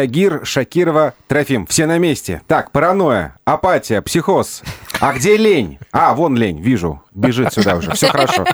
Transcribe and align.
Тагир, 0.00 0.46
Шакирова, 0.46 1.14
Трофим. 1.26 1.66
Все 1.66 1.84
на 1.86 1.98
месте. 1.98 2.42
Так, 2.46 2.70
паранойя, 2.70 3.34
апатия, 3.44 4.00
психоз. 4.00 4.62
А 5.00 5.12
где 5.12 5.36
лень? 5.36 5.80
А, 5.90 6.14
вон 6.14 6.36
лень, 6.36 6.60
вижу. 6.60 7.02
Бежит 7.14 7.52
сюда 7.52 7.76
уже. 7.76 7.92
Все 7.92 8.06
хорошо. 8.08 8.44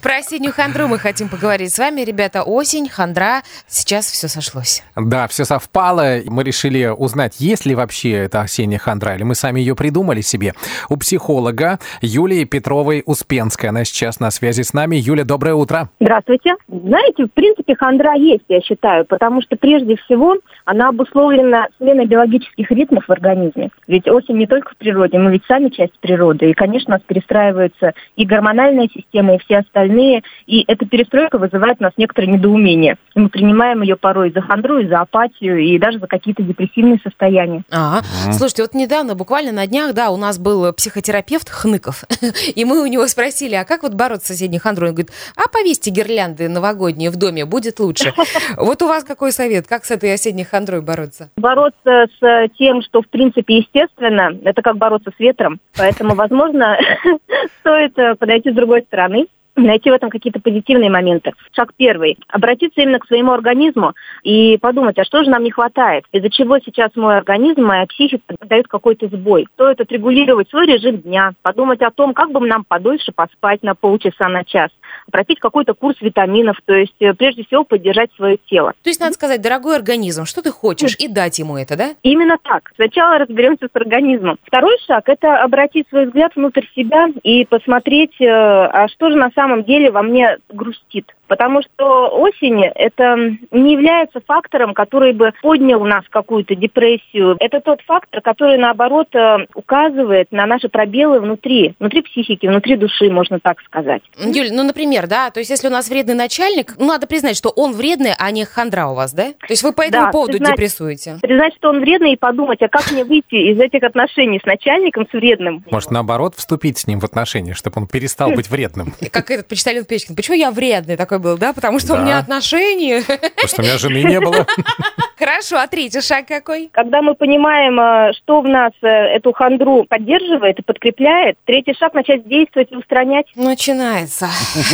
Про 0.00 0.18
осеннюю 0.18 0.52
хандру 0.52 0.86
мы 0.86 0.98
хотим 0.98 1.28
поговорить 1.28 1.72
с 1.72 1.78
вами, 1.78 2.02
ребята. 2.02 2.42
Осень, 2.42 2.88
хандра. 2.88 3.42
Сейчас 3.66 4.06
все 4.06 4.28
сошлось. 4.28 4.84
Да, 4.94 5.26
все 5.26 5.44
совпало. 5.44 6.18
Мы 6.26 6.44
решили 6.44 6.86
узнать, 6.86 7.40
есть 7.40 7.66
ли 7.66 7.74
вообще 7.74 8.12
эта 8.12 8.42
осенняя 8.42 8.78
хандра, 8.78 9.16
или 9.16 9.24
мы 9.24 9.34
сами 9.34 9.60
ее 9.60 9.74
придумали 9.74 10.20
себе. 10.20 10.54
У 10.88 10.96
психолога 10.96 11.80
Юлии 12.00 12.44
Петровой 12.44 13.02
Успенской. 13.06 13.70
Она 13.70 13.84
сейчас 13.84 14.20
на 14.20 14.30
связи 14.30 14.62
с 14.62 14.72
нами. 14.72 14.96
Юля, 14.96 15.24
доброе 15.24 15.54
утро. 15.54 15.88
Здравствуйте. 15.98 16.54
Знаете, 16.68 17.24
в 17.24 17.32
принципе, 17.32 17.74
хандра 17.74 18.14
есть, 18.14 18.44
я 18.48 18.60
считаю, 18.60 19.04
потому 19.04 19.42
что 19.42 19.56
прежде 19.56 19.96
всего 19.96 20.36
она 20.64 20.90
обусловлена 20.90 21.68
сменой 21.78 22.06
биологических 22.06 22.70
ритмов 22.70 23.06
в 23.06 23.10
организме. 23.10 23.70
Ведь 23.88 24.06
осень 24.08 24.38
не 24.38 24.46
только 24.46 24.72
в 24.72 24.76
природе, 24.76 25.18
мы 25.18 25.32
ведь 25.32 25.44
сами 25.46 25.70
часть 25.70 25.98
природы. 26.00 26.50
И, 26.50 26.54
конечно, 26.54 26.94
у 26.94 26.98
нас 26.98 27.02
перестраивается 27.06 27.92
и 28.16 28.24
гормональная 28.24 28.88
система, 28.92 29.34
и 29.34 29.38
все 29.38 29.58
остальные. 29.58 30.22
И 30.46 30.64
эта 30.66 30.86
перестройка 30.86 31.38
вызывает 31.38 31.78
у 31.80 31.84
нас 31.84 31.92
некоторое 31.96 32.28
недоумение. 32.28 32.96
И 33.14 33.20
мы 33.20 33.28
принимаем 33.28 33.82
ее 33.82 33.96
порой 33.96 34.32
за 34.32 34.40
хандру, 34.40 34.78
и 34.78 34.86
за 34.86 35.00
апатию, 35.00 35.58
и 35.58 35.78
даже 35.78 35.98
за 35.98 36.06
какие-то 36.06 36.42
депрессивные 36.42 36.98
состояния. 37.02 37.62
Ага. 37.70 38.02
Слушайте, 38.32 38.62
вот 38.62 38.74
недавно, 38.74 39.14
буквально 39.14 39.52
на 39.52 39.66
днях, 39.66 39.94
да, 39.94 40.10
у 40.10 40.16
нас 40.16 40.38
был 40.38 40.72
психотерапевт 40.72 41.48
Хныков, 41.48 42.04
и 42.54 42.64
мы 42.64 42.82
у 42.82 42.86
него 42.86 43.06
спросили, 43.06 43.54
а 43.54 43.64
как 43.64 43.82
вот 43.82 43.94
бороться 43.94 44.26
с 44.32 44.36
соседней 44.36 44.58
хандрой? 44.58 44.90
Он 44.90 44.94
говорит, 44.94 45.12
а 45.36 45.48
повесьте 45.48 45.90
гирлянды 45.90 46.48
новогодние 46.48 47.10
в 47.10 47.16
доме, 47.16 47.44
будет 47.44 47.80
лучше. 47.80 48.12
Вот 48.56 48.82
у 48.82 48.88
вас 48.88 49.04
какой 49.04 49.32
совет? 49.32 49.66
Как 49.66 49.84
с 49.84 49.90
этой 49.90 50.12
осенней 50.12 50.44
хандрой 50.44 50.80
бороться? 50.80 51.30
Бороться 51.36 52.06
с 52.20 52.48
тем, 52.58 52.82
что 52.82 53.02
в 53.02 53.08
принципе 53.08 53.58
естественно, 53.58 54.36
это 54.44 54.62
как 54.62 54.76
бороться 54.76 55.10
с 55.16 55.20
ветром. 55.20 55.60
Поэтому, 55.76 56.14
возможно, 56.14 56.78
стоит 57.60 57.85
э, 57.96 58.14
подойти 58.14 58.50
с 58.50 58.54
другой 58.54 58.82
стороны 58.82 59.26
найти 59.56 59.90
в 59.90 59.94
этом 59.94 60.10
какие-то 60.10 60.40
позитивные 60.40 60.90
моменты. 60.90 61.32
Шаг 61.52 61.72
первый. 61.76 62.18
Обратиться 62.28 62.80
именно 62.80 62.98
к 62.98 63.06
своему 63.06 63.32
организму 63.32 63.94
и 64.22 64.58
подумать, 64.58 64.98
а 64.98 65.04
что 65.04 65.24
же 65.24 65.30
нам 65.30 65.42
не 65.42 65.50
хватает? 65.50 66.04
Из-за 66.12 66.30
чего 66.30 66.58
сейчас 66.58 66.94
мой 66.94 67.16
организм, 67.16 67.62
моя 67.62 67.86
психика 67.86 68.34
дает 68.40 68.68
какой-то 68.68 69.08
сбой? 69.08 69.46
Стоит 69.54 69.80
отрегулировать 69.80 70.50
свой 70.50 70.66
режим 70.66 70.98
дня, 70.98 71.32
подумать 71.42 71.82
о 71.82 71.90
том, 71.90 72.14
как 72.14 72.30
бы 72.30 72.46
нам 72.46 72.64
подольше 72.64 73.12
поспать 73.12 73.62
на 73.62 73.74
полчаса, 73.74 74.28
на 74.28 74.44
час, 74.44 74.70
пропить 75.10 75.40
какой-то 75.40 75.74
курс 75.74 75.96
витаминов, 76.00 76.58
то 76.64 76.74
есть 76.74 76.94
э, 77.00 77.14
прежде 77.14 77.44
всего 77.44 77.64
поддержать 77.64 78.10
свое 78.16 78.38
тело. 78.48 78.72
То 78.82 78.90
есть 78.90 79.00
надо 79.00 79.14
сказать, 79.14 79.40
дорогой 79.40 79.76
организм, 79.76 80.24
что 80.24 80.42
ты 80.42 80.50
хочешь, 80.50 80.96
и 80.98 81.08
дать 81.08 81.38
ему 81.38 81.56
это, 81.56 81.76
да? 81.76 81.90
Именно 82.02 82.38
так. 82.42 82.70
Сначала 82.76 83.18
разберемся 83.18 83.66
с 83.66 83.76
организмом. 83.76 84.38
Второй 84.44 84.76
шаг– 84.86 85.04
это 85.08 85.42
обратить 85.42 85.88
свой 85.88 86.06
взгляд 86.06 86.34
внутрь 86.36 86.64
себя 86.74 87.08
и 87.22 87.44
посмотреть, 87.44 88.20
э, 88.20 88.26
а 88.26 88.88
что 88.88 89.10
же 89.10 89.16
на 89.16 89.30
самом 89.34 89.45
самом 89.46 89.64
деле 89.64 89.90
во 89.90 90.02
мне 90.02 90.38
грустит. 90.48 91.14
Потому 91.28 91.60
что 91.62 92.08
осень 92.08 92.64
это 92.64 93.16
не 93.50 93.72
является 93.72 94.20
фактором, 94.20 94.74
который 94.74 95.12
бы 95.12 95.32
поднял 95.42 95.84
нас 95.84 96.04
в 96.04 96.10
какую-то 96.10 96.54
депрессию. 96.54 97.36
Это 97.40 97.60
тот 97.60 97.80
фактор, 97.82 98.20
который, 98.20 98.58
наоборот, 98.58 99.08
э, 99.14 99.38
указывает 99.54 100.30
на 100.30 100.46
наши 100.46 100.68
пробелы 100.68 101.20
внутри, 101.20 101.74
внутри 101.80 102.02
психики, 102.02 102.46
внутри 102.46 102.76
души, 102.76 103.10
можно 103.10 103.40
так 103.40 103.60
сказать. 103.62 104.02
Юль, 104.18 104.50
ну, 104.52 104.62
например, 104.62 105.08
да, 105.08 105.30
то 105.30 105.40
есть 105.40 105.50
если 105.50 105.66
у 105.66 105.70
нас 105.70 105.88
вредный 105.88 106.14
начальник, 106.14 106.74
ну, 106.78 106.86
надо 106.86 107.08
признать, 107.08 107.36
что 107.36 107.50
он 107.50 107.72
вредный, 107.72 108.12
а 108.16 108.30
не 108.30 108.44
хандра 108.44 108.86
у 108.86 108.94
вас, 108.94 109.12
да? 109.12 109.32
То 109.32 109.50
есть 109.50 109.62
вы 109.64 109.72
по 109.72 109.82
этому 109.82 110.06
да, 110.06 110.12
поводу 110.12 110.32
признать, 110.32 110.52
депрессуете? 110.52 111.18
Признать, 111.22 111.54
что 111.56 111.70
он 111.70 111.80
вредный 111.80 112.12
и 112.12 112.16
подумать, 112.16 112.62
а 112.62 112.68
как 112.68 112.92
мне 112.92 113.04
выйти 113.04 113.34
из 113.52 113.58
этих 113.58 113.82
отношений 113.82 114.40
с 114.40 114.46
начальником, 114.46 115.08
с 115.10 115.12
вредным? 115.12 115.64
Может, 115.70 115.90
наоборот, 115.90 116.34
вступить 116.36 116.78
с 116.78 116.86
ним 116.86 117.00
в 117.00 117.04
отношения, 117.04 117.54
чтобы 117.54 117.80
он 117.80 117.88
перестал 117.88 118.30
быть 118.36 118.48
вредным? 118.48 118.94
Как 119.10 119.30
этот 119.36 119.48
почитали 119.48 119.82
Печкин. 119.82 120.16
Почему 120.16 120.36
я 120.36 120.50
вредный 120.50 120.96
такой 120.96 121.18
был, 121.18 121.38
да? 121.38 121.52
Потому 121.52 121.78
что 121.78 121.94
да. 121.94 122.00
у 122.00 122.04
меня 122.04 122.18
отношения. 122.18 123.02
Потому 123.02 123.48
что 123.48 123.62
у 123.62 123.64
меня 123.64 123.78
жены 123.78 124.02
не 124.02 124.20
было. 124.20 124.46
Хорошо, 125.18 125.56
а 125.56 125.66
третий 125.66 126.00
шаг 126.00 126.26
какой? 126.26 126.68
Когда 126.72 127.00
мы 127.00 127.14
понимаем, 127.14 127.80
э, 127.80 128.12
что 128.14 128.42
в 128.42 128.48
нас 128.48 128.72
э, 128.82 128.86
эту 128.86 129.32
хандру 129.32 129.84
поддерживает 129.88 130.58
и 130.58 130.62
подкрепляет, 130.62 131.38
третий 131.46 131.74
шаг 131.74 131.94
начать 131.94 132.28
действовать 132.28 132.70
и 132.70 132.76
устранять. 132.76 133.26
Начинается. 133.34 134.28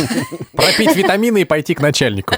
Пропить 0.53 0.95
витамины 0.95 1.41
и 1.41 1.45
пойти 1.45 1.73
к 1.75 1.81
начальнику. 1.81 2.35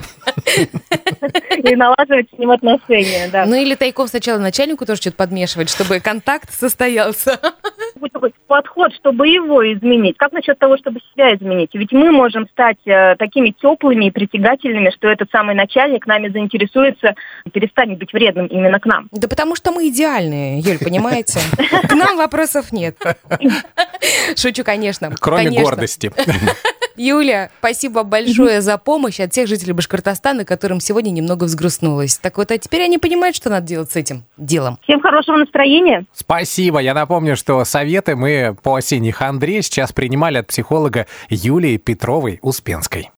И 1.57 1.75
налаживать 1.75 2.27
с 2.33 2.37
ним 2.37 2.51
отношения, 2.51 3.27
да. 3.31 3.45
Ну 3.45 3.55
или 3.55 3.75
тайком 3.75 4.07
сначала 4.07 4.37
начальнику 4.37 4.85
тоже 4.85 5.01
что-то 5.01 5.17
подмешивать, 5.17 5.69
чтобы 5.69 5.99
контакт 5.99 6.53
состоялся. 6.53 7.39
Такой 8.11 8.33
подход, 8.47 8.93
чтобы 8.93 9.27
его 9.27 9.61
изменить. 9.73 10.17
Как 10.17 10.31
насчет 10.31 10.59
того, 10.59 10.77
чтобы 10.77 10.99
себя 11.13 11.35
изменить? 11.35 11.71
Ведь 11.73 11.91
мы 11.91 12.11
можем 12.11 12.47
стать 12.49 12.77
э, 12.85 13.15
такими 13.17 13.49
теплыми 13.49 14.05
и 14.05 14.11
притягательными, 14.11 14.91
что 14.91 15.07
этот 15.07 15.29
самый 15.31 15.55
начальник 15.55 16.05
нами 16.05 16.29
заинтересуется, 16.29 17.15
перестанет 17.51 17.97
быть 17.97 18.13
вредным 18.13 18.47
именно 18.47 18.79
к 18.79 18.85
нам. 18.85 19.07
Да 19.11 19.27
потому 19.27 19.55
что 19.55 19.71
мы 19.71 19.87
идеальные, 19.89 20.59
Юль, 20.59 20.77
понимаете? 20.79 21.39
К 21.87 21.93
нам 21.93 22.17
вопросов 22.17 22.71
нет. 22.71 22.97
Шучу, 24.35 24.63
конечно. 24.63 25.13
Кроме 25.19 25.61
гордости. 25.61 26.11
Юля, 26.97 27.49
спасибо 27.59 28.03
большое 28.03 28.61
за 28.61 28.77
помощь 28.77 29.19
от 29.19 29.31
всех 29.31 29.47
жителей 29.47 29.73
Башкортостана, 29.73 30.45
которым 30.45 30.79
сегодня 30.79 31.11
немного 31.11 31.45
взгрустнулось. 31.45 32.17
Так 32.17 32.37
вот, 32.37 32.51
а 32.51 32.57
теперь 32.57 32.83
они 32.83 32.97
понимают, 32.97 33.35
что 33.35 33.49
надо 33.49 33.67
делать 33.67 33.91
с 33.91 33.95
этим 33.95 34.23
делом. 34.37 34.79
Всем 34.83 35.01
хорошего 35.01 35.37
настроения. 35.37 36.05
Спасибо. 36.13 36.79
Я 36.79 36.93
напомню, 36.93 37.35
что 37.35 37.63
советы 37.65 38.15
мы 38.15 38.55
по 38.61 38.75
осенней 38.75 39.11
хандре 39.11 39.61
сейчас 39.61 39.91
принимали 39.91 40.37
от 40.37 40.47
психолога 40.47 41.07
Юлии 41.29 41.77
Петровой-Успенской. 41.77 43.09